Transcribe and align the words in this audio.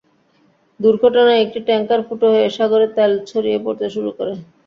দুর্ঘটনায় 0.79 1.43
একটি 1.45 1.59
ট্যাংকার 1.67 2.01
ফুটো 2.07 2.27
হয়ে 2.33 2.47
সাগরে 2.57 2.87
তেল 2.95 3.11
ছড়িয়ে 3.29 3.59
পড়তে 3.65 3.85
শুরু 3.95 4.09
করে। 4.17 4.33